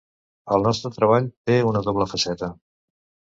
El 0.55 0.63
nostre 0.67 0.91
treball 0.95 1.27
té 1.51 1.59
una 1.73 1.83
doble 1.89 2.09
faceta. 2.15 2.51